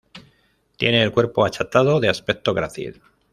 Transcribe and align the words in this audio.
Tiene 0.77 1.03
el 1.03 1.11
cuerpo 1.11 1.45
achatado, 1.45 1.99
de 1.99 2.09
aspecto 2.09 2.55
grácil. 2.55 2.99